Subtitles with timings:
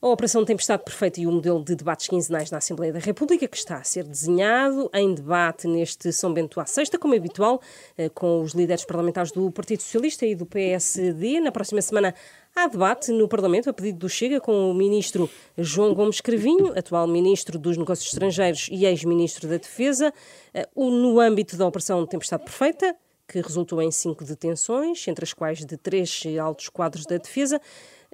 [0.00, 3.56] A Operação Tempestade Perfeita e o modelo de debates quinzenais na Assembleia da República, que
[3.56, 7.60] está a ser desenhado em debate neste São Bento à Sexta, como é habitual,
[7.96, 11.40] eh, com os líderes parlamentares do Partido Socialista e do PSD.
[11.40, 12.14] Na próxima semana
[12.54, 17.08] há debate no Parlamento, a pedido do Chega, com o ministro João Gomes Cravinho, atual
[17.08, 20.14] ministro dos Negócios Estrangeiros e ex-ministro da Defesa,
[20.54, 22.94] eh, no âmbito da Operação Tempestade Perfeita,
[23.26, 27.60] que resultou em cinco detenções, entre as quais de três altos quadros da defesa.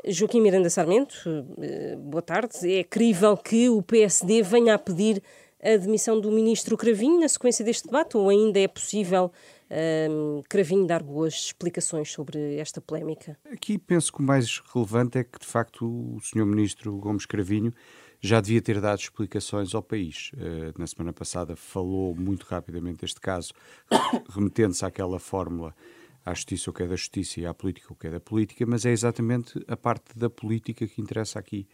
[0.06, 1.14] Joaquim Miranda Sarmento,
[1.58, 2.72] eh, boa tarde.
[2.72, 5.22] É crível que o PSD venha a pedir
[5.62, 9.32] a demissão do ministro Cravinho na sequência deste debate ou ainda é possível
[9.70, 9.74] um,
[10.38, 13.38] ehm, Cravinho dar boas explicações sobre esta polémica?
[13.50, 17.72] Aqui penso que o mais relevante é que, de facto, o senhor ministro Gomes Cravinho
[18.20, 20.30] já devia ter dado explicações ao país.
[20.34, 23.52] Uh, na semana passada falou muito rapidamente deste caso,
[24.28, 25.74] remetendo-se àquela fórmula
[26.24, 28.64] à justiça o que é da justiça e à política o que é da política,
[28.66, 31.66] mas é exatamente a parte da política que interessa aqui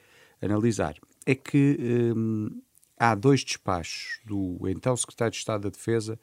[0.42, 0.96] analisar.
[1.24, 2.60] É que hum,
[2.98, 6.18] há dois despachos do então Secretário de Estado da Defesa,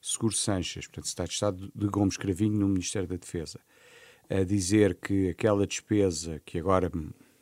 [0.00, 3.60] Seguro Sanches, portanto, Secretário de Estado de Gomes Cravinho no Ministério da Defesa,
[4.28, 6.90] a dizer que aquela despesa que agora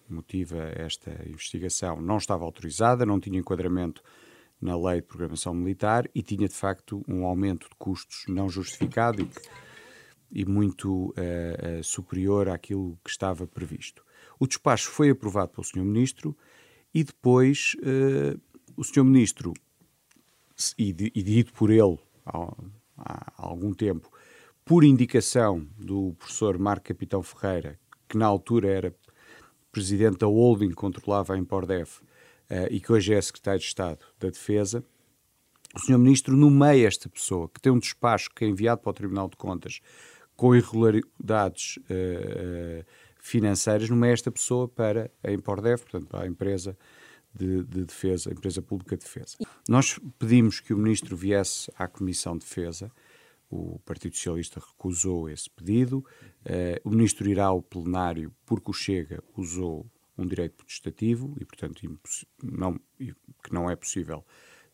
[0.09, 4.03] motiva esta investigação não estava autorizada, não tinha enquadramento
[4.61, 9.23] na lei de programação militar e tinha de facto um aumento de custos não justificado
[9.23, 9.41] e que
[10.31, 14.05] e muito uh, uh, superior àquilo que estava previsto.
[14.39, 15.85] O despacho foi aprovado pelo Sr.
[15.85, 16.37] Ministro
[16.95, 18.41] e depois uh,
[18.77, 19.05] o Sr.
[19.05, 19.53] Ministro,
[20.79, 22.55] e, e dito por ele há,
[22.97, 24.11] há, algum tempo,
[24.65, 27.79] por indicação do professor Marco Capitão Ferreira,
[28.09, 28.97] que na altura era
[29.73, 32.01] presidente da holding que controlava a Impordef
[32.71, 34.85] e que hoje é secretário de Estado da Defesa,
[35.75, 35.99] o Sr.
[35.99, 39.37] Ministro nomeia esta pessoa, que tem um despacho que é enviado para o Tribunal de
[39.37, 39.81] Contas
[40.41, 42.83] com irregularidades uh,
[43.19, 46.79] financeiras, numa esta pessoa para a Impordef, portanto, para a empresa
[47.35, 49.37] de, de, defesa, a empresa pública de defesa.
[49.69, 52.91] Nós pedimos que o ministro viesse à Comissão de Defesa,
[53.51, 59.23] o Partido Socialista recusou esse pedido, uh, o ministro irá ao plenário porque o Chega
[59.37, 59.85] usou
[60.17, 61.83] um direito protestativo e, portanto,
[62.43, 64.25] não, que não é possível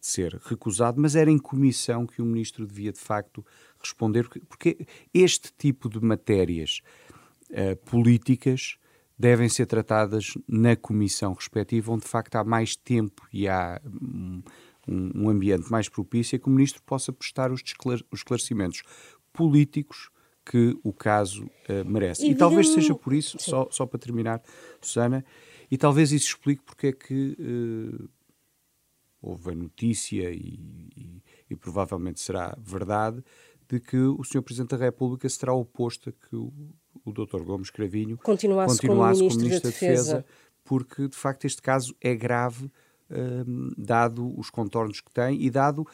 [0.06, 3.44] de ser recusado, mas era em comissão que o ministro devia, de facto,
[3.78, 6.80] responder, porque este tipo de matérias
[7.50, 8.78] uh, políticas
[9.18, 14.42] devem ser tratadas na comissão respectiva, onde de facto há mais tempo e há um,
[14.88, 17.62] um ambiente mais propício a que o ministro possa prestar os,
[18.12, 18.82] esclarecimentos
[19.32, 20.10] políticos
[20.44, 22.26] que o caso uh, merece.
[22.26, 24.40] E, e talvez seja por isso, só, só para terminar,
[24.80, 25.24] Susana,
[25.68, 28.08] e talvez isso explique porque é que uh,
[29.20, 33.22] houve a notícia e, e, e, provavelmente será verdade
[33.68, 34.42] de que o Sr.
[34.42, 36.52] Presidente da República se terá oposto a que o,
[37.04, 37.42] o Dr.
[37.42, 40.16] Gomes Cravinho continuasse, continuasse como, Ministro, como Ministro da, Defesa.
[40.16, 40.26] Defesa,
[40.64, 42.70] porque de facto este caso é grave,
[43.10, 45.86] um, dado os contornos que tem e dado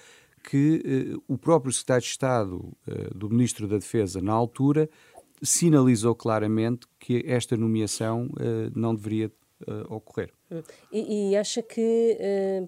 [0.42, 4.88] que uh, o próprio Secretário de Estado uh, do Ministro da Defesa, na altura,
[5.42, 9.30] sinalizou claramente que esta nomeação uh, não deveria
[9.88, 10.32] ocorrer.
[10.92, 12.18] E, e, acha que,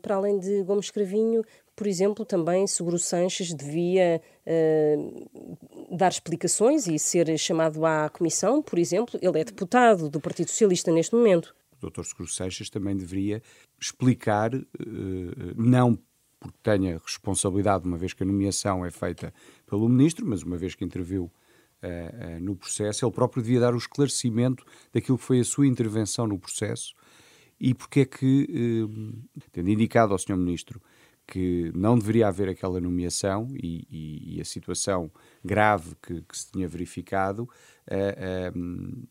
[0.00, 1.44] para além de Gomes Cravinho,
[1.76, 8.78] por exemplo, também Seguro Sanches devia uh, dar explicações e ser chamado à comissão, por
[8.78, 9.18] exemplo.
[9.20, 11.54] Ele é deputado do Partido Socialista neste momento.
[11.82, 12.04] O Dr.
[12.04, 13.42] Seguro Sanches também deveria
[13.80, 14.64] explicar, uh,
[15.56, 15.98] não
[16.38, 19.32] porque tenha responsabilidade, uma vez que a nomeação é feita
[19.66, 23.78] pelo Ministro, mas uma vez que interviu uh, no processo, ele próprio devia dar o
[23.78, 26.94] esclarecimento daquilo que foi a sua intervenção no processo
[27.59, 28.87] e porque é que,
[29.53, 30.37] tendo indicado ao Sr.
[30.37, 30.81] Ministro
[31.26, 35.10] que não deveria haver aquela nomeação e, e, e a situação
[35.42, 37.48] grave que, que, se tinha verificado,
[37.87, 39.04] eh, ehm,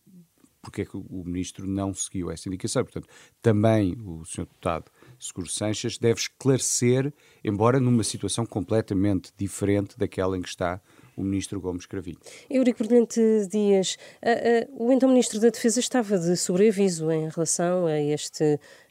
[0.61, 2.83] porque é que o ministro não seguiu essa indicação.
[2.83, 3.09] Portanto,
[3.41, 4.45] também o Sr.
[4.45, 10.81] Deputado Seguro Sanches deve esclarecer, embora numa situação completamente diferente daquela em que está
[11.15, 12.17] o ministro Gomes Cravinho.
[12.49, 17.85] Eurico Brilhante Dias, uh, uh, o então ministro da Defesa estava de sobreaviso em relação
[17.85, 18.43] a este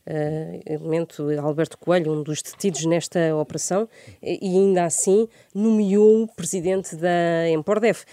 [0.06, 3.88] uh, elemento, Alberto Coelho, um dos detidos nesta operação,
[4.22, 8.04] e ainda assim nomeou o presidente da Empordef.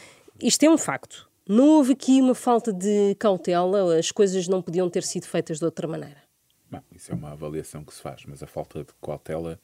[0.41, 1.29] Isto é um facto.
[1.47, 5.65] Não houve aqui uma falta de cautela, as coisas não podiam ter sido feitas de
[5.65, 6.21] outra maneira.
[6.69, 9.59] Bom, isso é uma avaliação que se faz, mas a falta de cautela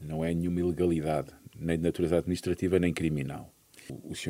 [0.00, 3.53] não é nenhuma ilegalidade, nem de natureza administrativa nem criminal.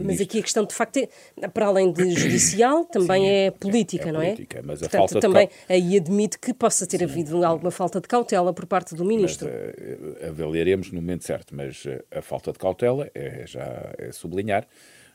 [0.02, 4.06] Mas aqui a questão, de facto, é, para além de judicial, também Sim, é política,
[4.06, 4.32] é, é não é?
[4.32, 5.72] Política, mas Portanto, a falta também de...
[5.72, 7.04] aí admite que possa ter Sim.
[7.04, 9.48] havido alguma falta de cautela por parte do ministro.
[9.48, 14.10] Mas, uh, avaliaremos no momento certo, mas uh, a falta de cautela é já é
[14.12, 14.66] sublinhar,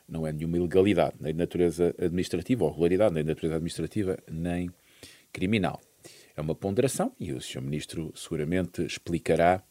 [0.08, 4.70] não é nenhuma ilegalidade, nem de natureza administrativa ou regularidade, nem de natureza administrativa, nem
[5.32, 5.80] criminal.
[6.36, 7.60] é uma ponderação e o Sr.
[7.60, 9.62] Ministro seguramente explicará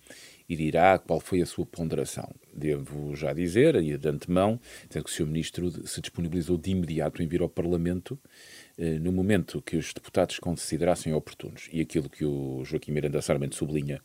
[0.47, 2.29] e dirá qual foi a sua ponderação.
[2.59, 4.59] Devo já dizer, e de antemão,
[4.89, 5.25] que o Sr.
[5.25, 8.19] Ministro se disponibilizou de imediato em vir ao Parlamento
[8.77, 11.67] eh, no momento que os deputados considerassem oportunos.
[11.71, 14.01] E aquilo que o Joaquim Miranda Sarmento sublinha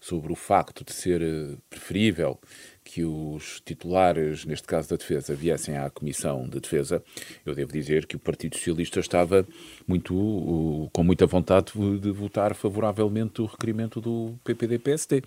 [0.00, 2.38] sobre o facto de ser eh, preferível
[2.82, 7.02] que os titulares, neste caso da defesa, viessem à Comissão de Defesa,
[7.44, 9.46] eu devo dizer que o Partido Socialista estava
[9.86, 15.22] muito, com muita vontade de votar favoravelmente o requerimento do PPD-PSD.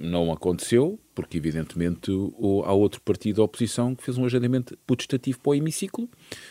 [0.00, 2.12] Não aconteceu, porque evidentemente
[2.64, 6.08] há outro partido da oposição que fez um agendamento putestativo para o hemiciclo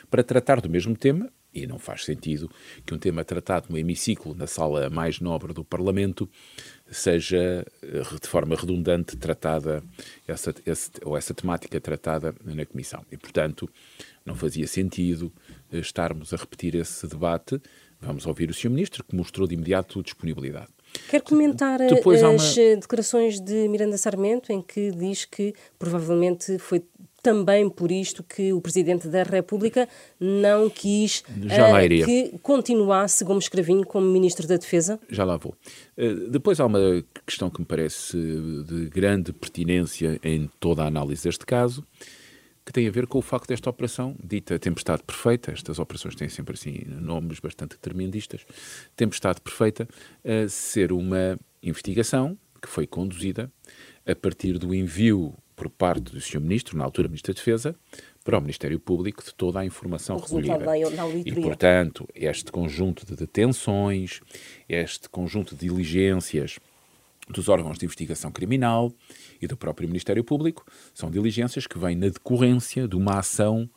[0.09, 2.51] para tratar do mesmo tema, e não faz sentido
[2.85, 6.29] que um tema tratado no hemiciclo, na sala mais nobre do Parlamento,
[6.89, 9.83] seja eh, de forma redundante tratada,
[10.27, 13.03] essa, esse, ou essa temática tratada na Comissão.
[13.11, 13.67] E, portanto,
[14.25, 15.31] não fazia sentido
[15.71, 17.59] eh, estarmos a repetir esse debate.
[17.99, 18.69] Vamos ouvir o Sr.
[18.69, 20.76] Ministro, que mostrou de imediato disponibilidade.
[21.09, 22.75] Quer comentar Depois as uma...
[22.75, 26.83] declarações de Miranda Sarmento, em que diz que provavelmente foi
[27.21, 33.85] também por isto que o Presidente da República não quis uh, que continuasse Gomes Cravinho
[33.85, 34.97] como Ministro da Defesa?
[35.09, 35.53] Já lá vou.
[35.97, 36.79] Uh, depois há uma
[37.25, 41.83] questão que me parece de grande pertinência em toda a análise deste caso,
[42.67, 46.27] que tem a ver com o facto desta operação, dita tempestade perfeita, estas operações têm
[46.27, 48.45] sempre assim nomes bastante tremendistas,
[48.93, 49.87] tempestade perfeita,
[50.25, 53.49] uh, ser uma investigação que foi conduzida
[54.05, 56.41] a partir do envio por parte do Sr.
[56.41, 57.73] Ministro, na altura Ministro da Defesa,
[58.21, 60.59] para o Ministério Público de toda a informação recolhida.
[61.25, 64.19] e, portanto, este conjunto de detenções,
[64.67, 66.59] este conjunto de diligências
[67.27, 68.91] dos órgãos de investigação criminal
[69.41, 73.69] e do próprio Ministério Público são diligências que vêm na decorrência de uma ação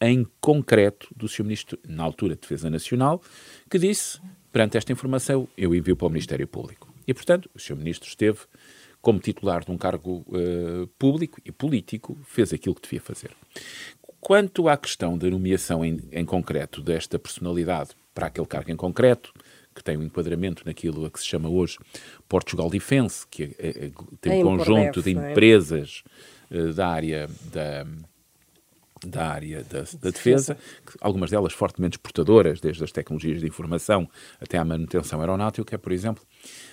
[0.00, 1.44] em concreto do Sr.
[1.44, 3.22] Ministro, na altura de Defesa Nacional,
[3.70, 4.20] que disse,
[4.52, 6.92] perante esta informação, eu envio para o Ministério Público.
[7.06, 7.76] E, portanto, o Sr.
[7.76, 8.40] Ministro esteve
[9.00, 13.30] como titular de um cargo uh, público e político, fez aquilo que devia fazer.
[14.20, 19.32] Quanto à questão da nomeação em, em concreto desta personalidade para aquele cargo em concreto,
[19.76, 21.78] que tem um enquadramento naquilo a que se chama hoje
[22.26, 23.90] Portugal Defense, que é, é,
[24.20, 25.12] tem um conjunto de é?
[25.12, 26.02] empresas
[26.50, 27.86] uh, da área da,
[29.06, 30.56] da área da, da defesa,
[30.98, 34.08] algumas delas fortemente exportadoras, desde as tecnologias de informação
[34.40, 36.24] até à manutenção aeronáutica, por exemplo,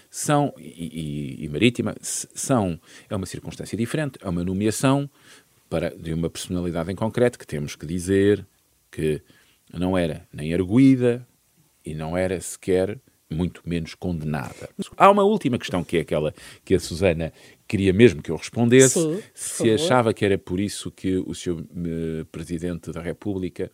[0.10, 2.80] são, e, e, e, marítima, são,
[3.10, 5.10] é uma circunstância diferente, é uma nomeação
[5.70, 8.46] para, de uma personalidade em concreto que temos que dizer
[8.90, 9.22] que
[9.74, 11.28] não era nem arguída
[11.86, 13.00] e não era sequer
[13.30, 14.70] muito menos condenada.
[14.96, 16.34] Há uma última questão que é aquela
[16.64, 17.34] que a Susana
[17.68, 21.60] queria mesmo que eu respondesse, Sim, se achava que era por isso que o Sr.
[21.60, 23.72] Eh, Presidente da República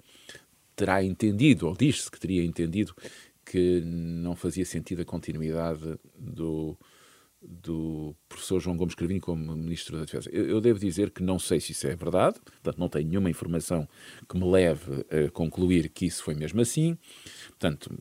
[0.76, 2.96] terá entendido, ou diz-se que teria entendido,
[3.46, 6.78] que não fazia sentido a continuidade do,
[7.42, 10.30] do professor João Gomes Cravinho como Ministro da Defesa.
[10.32, 13.30] Eu, eu, devo dizer que não sei se isso é verdade, portanto, não tenho nenhuma
[13.30, 13.88] informação
[14.28, 16.98] que me leve a concluir que isso foi mesmo assim.
[17.48, 17.98] Portanto,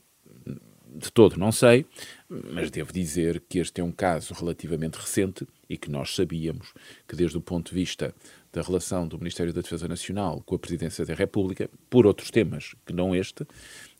[0.94, 1.86] de todo não sei,
[2.28, 6.72] mas devo dizer que este é um caso relativamente recente e que nós sabíamos
[7.06, 8.14] que, desde o ponto de vista
[8.52, 12.74] da relação do Ministério da Defesa Nacional com a Presidência da República, por outros temas
[12.86, 13.46] que não este,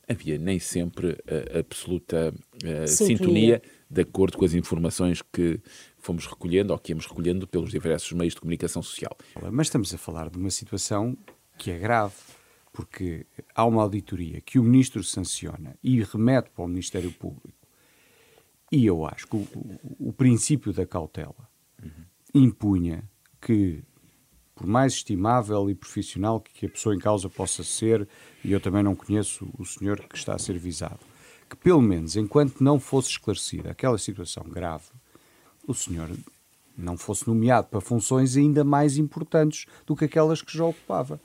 [0.09, 1.17] havia nem sempre
[1.55, 2.33] a absoluta
[2.63, 3.17] a sintonia.
[3.17, 5.59] sintonia de acordo com as informações que
[5.97, 9.15] fomos recolhendo ou que íamos recolhendo pelos diversos meios de comunicação social.
[9.51, 11.17] Mas estamos a falar de uma situação
[11.57, 12.15] que é grave,
[12.71, 17.57] porque há uma auditoria que o Ministro sanciona e remete para o Ministério Público.
[18.71, 21.49] E eu acho que o, o, o princípio da cautela
[21.83, 22.05] uhum.
[22.33, 23.03] impunha
[23.41, 23.83] que
[24.59, 28.05] por mais estimável e profissional que a pessoa em causa possa ser,
[28.43, 30.99] e eu também não conheço o senhor que está a ser visado,
[31.49, 34.89] que pelo menos enquanto não fosse esclarecida aquela situação grave,
[35.65, 36.09] o senhor
[36.77, 41.21] não fosse nomeado para funções ainda mais importantes do que aquelas que já ocupava.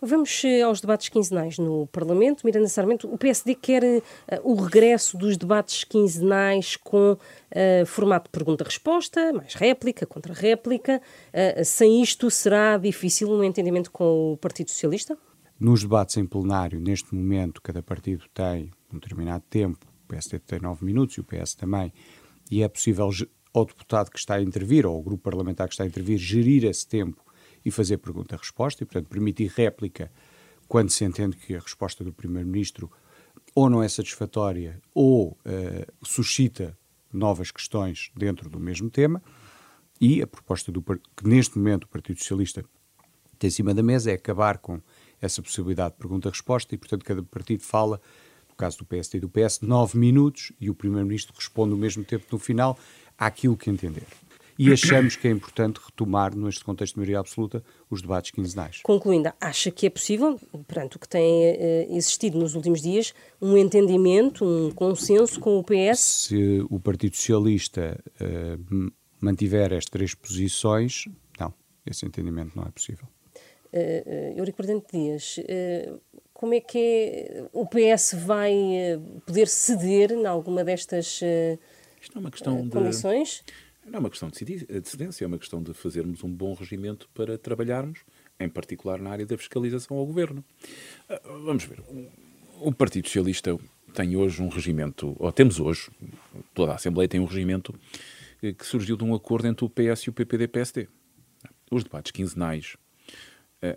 [0.00, 2.44] Vamos eh, aos debates quinzenais no Parlamento.
[2.44, 4.00] Miranda Sarmento, o PSD quer uh,
[4.44, 11.02] o regresso dos debates quinzenais com uh, formato pergunta-resposta, mais réplica, contra-réplica.
[11.32, 15.18] Uh, sem isto, será difícil um entendimento com o Partido Socialista?
[15.58, 19.84] Nos debates em plenário, neste momento, cada partido tem um determinado tempo.
[20.04, 21.92] O PSD tem nove minutos e o PS também.
[22.48, 23.10] E é possível
[23.52, 26.64] ao deputado que está a intervir, ou ao grupo parlamentar que está a intervir, gerir
[26.64, 27.27] esse tempo
[27.68, 30.10] e fazer pergunta-resposta, e, portanto, permitir réplica
[30.66, 32.90] quando se entende que a resposta do Primeiro-Ministro
[33.54, 35.36] ou não é satisfatória ou uh,
[36.06, 36.76] suscita
[37.12, 39.22] novas questões dentro do mesmo tema.
[40.00, 42.64] E a proposta do, que neste momento o Partido Socialista
[43.38, 44.80] tem em cima da mesa é acabar com
[45.20, 48.00] essa possibilidade de pergunta-resposta e, portanto, cada partido fala
[48.56, 52.26] caso do PSD e do PS, nove minutos e o Primeiro-Ministro responde o mesmo tempo
[52.32, 52.76] no final
[53.16, 54.04] àquilo que entender
[54.58, 58.80] e achamos que é importante retomar, neste contexto de maioria absoluta, os debates quinzenais.
[58.82, 63.56] Concluindo, acha que é possível, perante o que tem eh, existido nos últimos dias, um
[63.56, 66.00] entendimento, um consenso com o PS?
[66.00, 71.04] Se o Partido Socialista uh, mantiver as três posições,
[71.38, 71.54] não,
[71.86, 73.06] esse entendimento não é possível.
[73.72, 76.00] Uh, uh, Eurico Ardente Dias, uh,
[76.32, 78.54] como é que é, o PS vai
[79.26, 81.20] poder ceder em alguma destas
[82.00, 83.42] Isto é uma questão condições?
[83.44, 84.36] De não é uma questão de
[84.84, 88.00] cedência, é uma questão de fazermos um bom regimento para trabalharmos,
[88.38, 90.44] em particular na área da fiscalização ao governo.
[91.08, 91.82] Ah, vamos ver.
[92.60, 93.56] O Partido Socialista
[93.94, 95.90] tem hoje um regimento, ou temos hoje,
[96.54, 97.74] toda a Assembleia tem um regimento
[98.42, 100.88] eh, que surgiu de um acordo entre o PS e o PPD-PSD.
[101.70, 102.76] Os debates quinzenais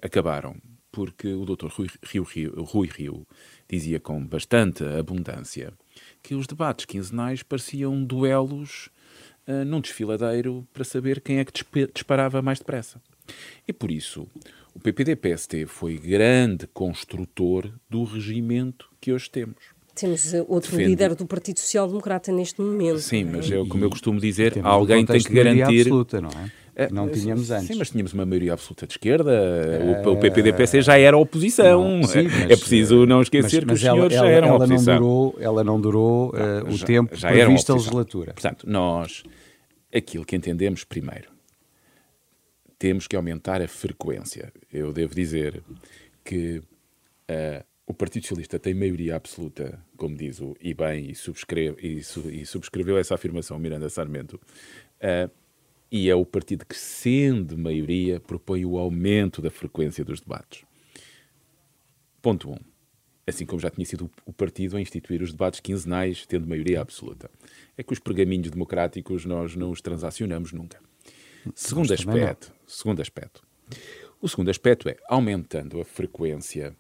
[0.01, 0.56] acabaram
[0.91, 1.68] porque o Dr.
[1.68, 3.27] Rui Rio, Rio, Rui Rio
[3.68, 5.74] dizia com bastante abundância
[6.22, 8.89] que os debates quinzenais pareciam duelos
[9.51, 11.53] uh, num desfiladeiro para saber quem é que
[11.93, 13.01] disparava mais depressa.
[13.67, 14.27] E por isso,
[14.74, 19.58] o PPD-PST foi grande construtor do regimento que hoje temos.
[19.93, 20.89] Temos eh, outro Defende.
[20.89, 23.00] líder do Partido Social Democrata neste momento.
[23.00, 25.81] Sim, mas é como eu costumo dizer, alguém tem que garantir.
[25.81, 26.51] Absoluta, não é?
[26.75, 27.67] Eh, não tínhamos antes.
[27.67, 29.31] Sim, mas tínhamos uma maioria absoluta de esquerda.
[29.31, 30.08] É...
[30.08, 31.98] O, o PPD-PC já era oposição.
[31.98, 34.48] Não, sim, mas, é preciso não esquecer mas, mas que os senhores ela, já eram
[34.48, 34.93] ela oposição.
[34.93, 38.34] Não durou, ela não durou não, uh, o já, tempo já previsto a legislatura.
[38.34, 39.24] Portanto, nós
[39.94, 41.32] aquilo que entendemos primeiro.
[42.78, 44.52] Temos que aumentar a frequência.
[44.72, 45.62] Eu devo dizer
[46.24, 51.86] que uh, o Partido Socialista tem maioria absoluta, como diz o e bem, e, subscreve,
[51.86, 55.32] e, su, e subscreveu essa afirmação Miranda Sarmento, uh,
[55.92, 60.64] e é o partido que, sendo maioria, propõe o aumento da frequência dos debates.
[62.22, 62.54] Ponto 1.
[62.54, 62.58] Um,
[63.25, 67.30] assim como já tinha sido o partido a instituir os debates quinzenais, tendo maioria absoluta.
[67.78, 70.80] É que os pergaminhos democráticos nós não os transacionamos nunca.
[71.56, 73.44] Segundo aspecto, segundo aspecto.
[74.22, 76.75] O segundo aspecto é, aumentando a frequência,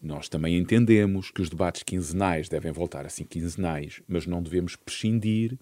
[0.00, 4.76] nós também entendemos que os debates quinzenais devem voltar a ser quinzenais, mas não devemos
[4.76, 5.58] prescindir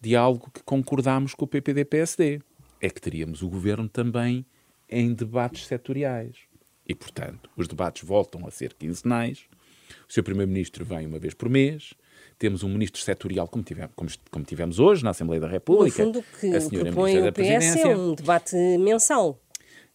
[0.00, 2.40] de algo que concordamos com o PPD-PSD.
[2.80, 4.46] É que teríamos o governo também
[4.88, 6.49] em debates setoriais.
[6.90, 9.44] E, portanto, os debates voltam a ser quinzenais.
[10.08, 11.94] O seu Primeiro-Ministro vem uma vez por mês.
[12.36, 16.04] Temos um ministro setorial, como tivemos, como, como tivemos hoje na Assembleia da República.
[16.04, 19.40] No fundo, que a senhora propõe o PS é um debate mensal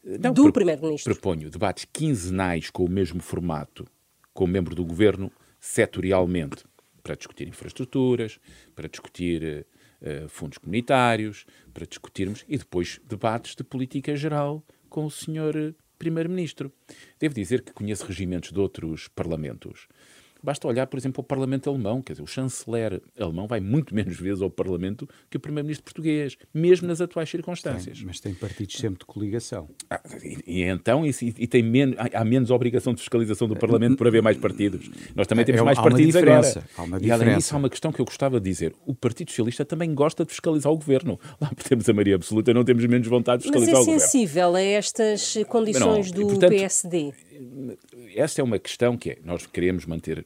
[0.05, 1.13] Não, do Primeiro-Ministro.
[1.13, 3.85] Proponho debates quinzenais com o mesmo formato,
[4.33, 6.63] com o membro do Governo, setorialmente,
[7.03, 8.39] para discutir infraestruturas,
[8.73, 9.67] para discutir
[10.01, 16.71] uh, fundos comunitários, para discutirmos, e depois debates de política geral com o senhor primeiro-ministro.
[17.19, 19.87] Devo dizer que conheço regimentos de outros parlamentos
[20.45, 24.15] Basta olhar, por exemplo, ao Parlamento alemão, quer dizer, o chanceler alemão vai muito menos
[24.15, 27.97] vezes ao Parlamento que o primeiro-ministro português, mesmo nas atuais circunstâncias.
[27.97, 29.67] Tem, mas tem partidos sempre de coligação.
[29.89, 31.09] Ah, e, e, então, e,
[31.39, 34.87] e tem men há menos obrigação de fiscalização do Parlamento por haver mais partidos.
[35.15, 36.63] Nós também temos é, mais partidos agora.
[36.77, 38.75] Há uma e além disso, há uma questão que eu gostava de dizer.
[38.85, 41.19] O Partido Socialista também gosta de fiscalizar o governo.
[41.41, 43.93] Lá temos a maioria absoluta, não temos menos vontade de fiscalizar o governo.
[43.95, 47.13] Mas é sensível a estas condições não, do portanto, PSD?
[48.15, 50.25] Esta é uma questão que é, nós queremos manter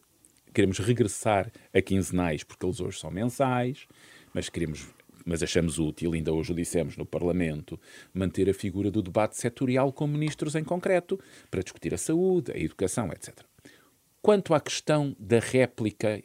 [0.54, 3.88] queremos regressar a quinzenais, porque eles hoje são mensais,
[4.34, 4.88] mas queremos
[5.26, 7.80] mas achamos útil, ainda hoje o dissemos no Parlamento,
[8.12, 11.20] manter a figura do debate setorial com ministros em concreto,
[11.52, 13.40] para discutir a saúde, a educação, etc.
[14.24, 16.24] Quanto à questão da réplica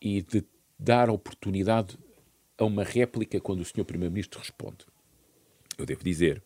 [0.00, 0.44] e de
[0.78, 1.98] dar oportunidade
[2.56, 3.84] a uma réplica quando o Sr.
[3.84, 4.86] Primeiro-Ministro responde,
[5.76, 6.40] eu devo dizer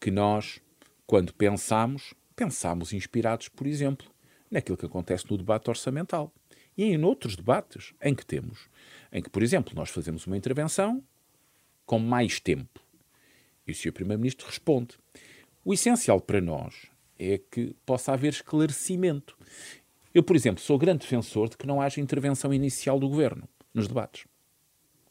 [0.00, 0.60] que nós,
[1.06, 4.10] quando pensamos, pensamos inspirados, por exemplo,
[4.56, 6.32] naquilo que acontece no debate orçamental.
[6.76, 8.68] E em outros debates em que temos,
[9.12, 11.02] em que, por exemplo, nós fazemos uma intervenção
[11.84, 12.86] com mais tempo
[13.66, 13.92] e o Sr.
[13.92, 14.96] Primeiro-Ministro responde.
[15.64, 16.86] O essencial para nós
[17.18, 19.36] é que possa haver esclarecimento.
[20.14, 23.88] Eu, por exemplo, sou grande defensor de que não haja intervenção inicial do Governo nos
[23.88, 24.26] debates.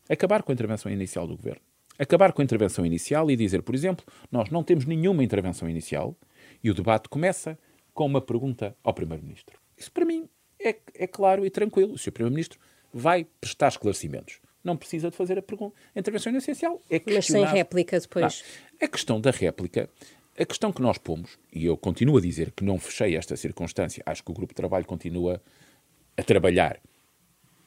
[0.09, 1.61] Acabar com a intervenção inicial do Governo.
[1.97, 6.15] Acabar com a intervenção inicial e dizer, por exemplo, nós não temos nenhuma intervenção inicial
[6.63, 7.57] e o debate começa
[7.95, 9.57] com uma pergunta ao Primeiro-Ministro.
[9.75, 11.93] Isso para mim é, é claro e tranquilo.
[11.93, 12.11] O Sr.
[12.11, 12.59] Primeiro-Ministro
[12.93, 14.39] vai prestar esclarecimentos.
[14.63, 15.75] Não precisa de fazer a pergunta.
[15.95, 18.43] A intervenção essencial é Mas sem réplica depois.
[18.43, 18.87] Não.
[18.87, 19.89] A questão da réplica,
[20.37, 24.03] a questão que nós pomos, e eu continuo a dizer que não fechei esta circunstância,
[24.05, 25.41] acho que o grupo de trabalho continua
[26.17, 26.79] a trabalhar,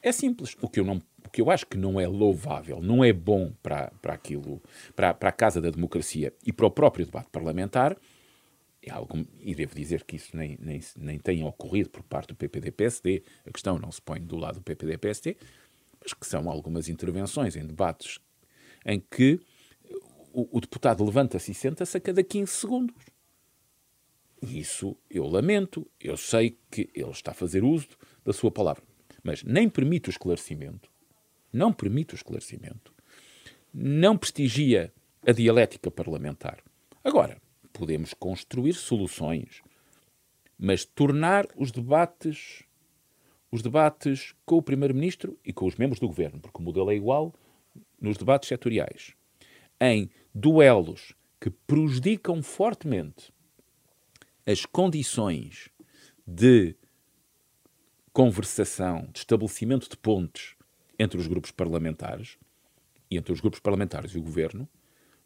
[0.02, 0.56] é simples.
[0.60, 3.52] O que eu, não, o que eu acho que não é louvável, não é bom
[3.62, 4.62] para, para aquilo,
[4.94, 7.96] para, para a Casa da Democracia e para o próprio debate parlamentar,
[8.90, 13.22] algo, e devo dizer que isso nem, nem, nem tem ocorrido por parte do PPD-PSD,
[13.46, 15.36] a questão não se põe do lado do PPD-PSD,
[16.02, 18.18] mas que são algumas intervenções em debates
[18.86, 19.40] em que
[20.32, 22.96] o, o deputado levanta-se e senta-se a cada 15 segundos.
[24.40, 27.88] E isso eu lamento, eu sei que ele está a fazer uso
[28.24, 28.84] da sua palavra,
[29.22, 30.88] mas nem permite o esclarecimento,
[31.52, 32.94] não permite o esclarecimento,
[33.74, 34.92] não prestigia
[35.26, 36.62] a dialética parlamentar.
[37.02, 37.40] Agora,
[37.78, 39.62] podemos construir soluções,
[40.58, 42.64] mas tornar os debates
[43.50, 46.94] os debates com o primeiro-ministro e com os membros do governo, porque o modelo é
[46.94, 47.34] igual
[47.98, 49.14] nos debates setoriais,
[49.80, 53.32] em duelos que prejudicam fortemente
[54.46, 55.70] as condições
[56.26, 56.76] de
[58.12, 60.54] conversação, de estabelecimento de pontes
[60.98, 62.36] entre os grupos parlamentares
[63.10, 64.68] e entre os grupos parlamentares e o governo,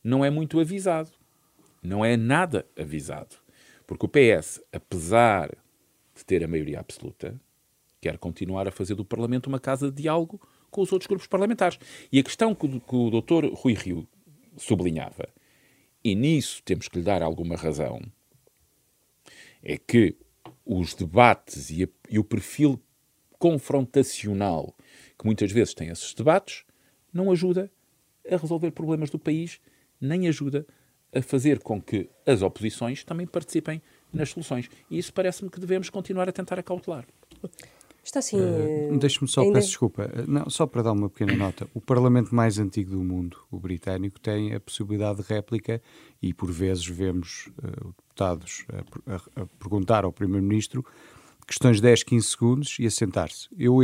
[0.05, 1.11] não é muito avisado.
[1.83, 3.37] Não é nada avisado.
[3.87, 5.51] Porque o PS, apesar
[6.15, 7.39] de ter a maioria absoluta,
[8.01, 11.79] quer continuar a fazer do Parlamento uma casa de diálogo com os outros grupos parlamentares.
[12.11, 14.07] E a questão que, que o doutor Rui Rio
[14.57, 15.29] sublinhava,
[16.05, 18.01] e nisso temos que lhe dar alguma razão,
[19.63, 20.17] é que
[20.65, 22.81] os debates e, a, e o perfil
[23.39, 24.75] confrontacional
[25.19, 26.65] que muitas vezes tem esses debates
[27.13, 27.71] não ajuda
[28.29, 29.61] a resolver problemas do país,
[30.01, 30.67] nem ajuda
[31.15, 34.69] a fazer com que as oposições também participem nas soluções.
[34.91, 37.07] E isso parece-me que devemos continuar a tentar acautelar.
[38.05, 38.37] Está assim.
[38.37, 39.55] Uh, Deixe-me só, ainda...
[39.55, 41.69] peço desculpa, eh, não, só para dar uma pequena nota.
[41.73, 45.81] O Parlamento mais antigo do mundo, o britânico, tem a possibilidade de réplica
[46.21, 48.65] e por vezes vemos uh, deputados
[49.07, 50.85] a, a, a, perguntar ao Primeiro-Ministro
[51.47, 53.49] questões de 10, 15 segundos e a sentar-se.
[53.57, 53.81] Eu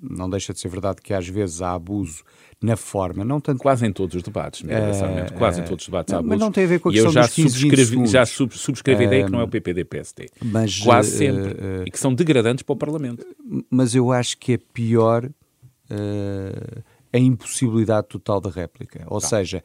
[0.00, 2.22] não deixa de ser verdade que às vezes há abuso
[2.62, 3.58] na forma, não tanto...
[3.58, 6.30] Quase em todos os debates, uh, quase em todos os debates há abuso.
[6.30, 8.56] Mas não tem a ver com a questão eu já dos 15, subscrevi, já sub,
[8.56, 10.28] subscrevi a ideia que não é o PPD-PSD.
[10.42, 11.52] Mas, quase sempre.
[11.52, 13.26] Uh, e que são degradantes para o Parlamento.
[13.70, 15.28] Mas eu acho que é pior
[17.12, 19.04] a impossibilidade total da réplica.
[19.08, 19.28] Ou tá.
[19.28, 19.64] seja,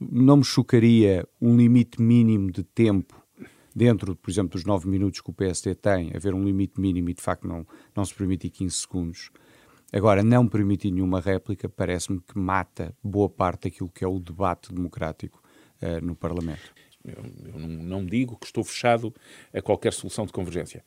[0.00, 3.23] não me chocaria um limite mínimo de tempo
[3.74, 7.14] dentro, por exemplo, dos 9 minutos que o PSD tem, haver um limite mínimo e
[7.14, 9.30] de facto não, não se permitir 15 segundos.
[9.92, 14.72] Agora, não permitir nenhuma réplica parece-me que mata boa parte daquilo que é o debate
[14.72, 15.42] democrático
[15.82, 16.74] uh, no Parlamento.
[17.04, 19.14] Eu, eu não, não, digo que estou fechado
[19.52, 20.84] a qualquer solução de convergência,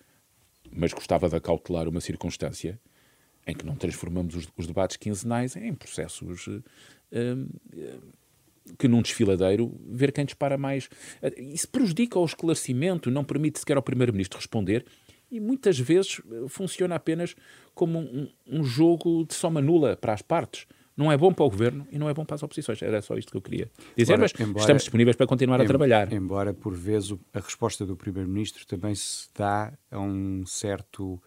[0.72, 2.80] mas gostava de acautelar uma circunstância
[3.46, 6.64] em que não transformamos os, os debates quinzenais em processos uh,
[7.14, 8.02] uh,
[8.78, 10.90] que num desfiladeiro ver quem dispara mais.
[11.38, 14.86] Isso prejudica o esclarecimento, não permite sequer ao Primeiro-Ministro responder
[15.32, 17.36] e muitas vezes eh, funciona apenas
[17.74, 20.66] como um, um, jogo de soma nula para as partes.
[20.96, 22.82] Não é bom para o governo e não é bom para as oposições.
[22.82, 25.64] Era só isto que eu queria dizer, embora, mas embora, estamos disponíveis para continuar em,
[25.64, 26.12] a trabalhar.
[26.12, 31.22] Embora, por vezes, a resposta do Primeiro-Ministro também se dá a um certo.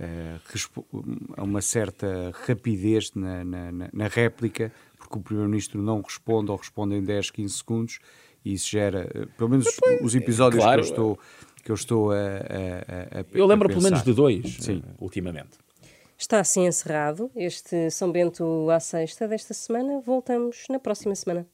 [0.00, 4.72] Uh, a uma certa rapidez na, na, na, réplica,
[5.12, 7.98] porque o Primeiro-Ministro não responde ou responde em 10, 15 segundos,
[8.44, 9.66] e isso gera, uh, pelo menos
[10.00, 11.18] os episódios claro, que eu estou
[11.62, 14.82] que eu estou a, a, a Eu lembro pelo menos de dois, Sim.
[14.98, 15.58] ultimamente.
[16.18, 20.00] Está assim encerrado este São Bento à sexta desta semana.
[20.00, 21.46] Voltamos na próxima semana.